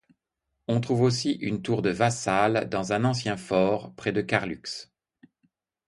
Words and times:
On 0.67 0.81
trouve 0.81 1.01
aussi 1.01 1.33
une 1.33 1.61
tour 1.61 1.83
de 1.83 1.91
Vassal 1.91 2.67
dans 2.69 2.91
un 2.91 3.05
ancien 3.05 3.37
fort 3.37 3.93
près 3.93 4.11
de 4.11 4.21
Carlux. 4.21 4.89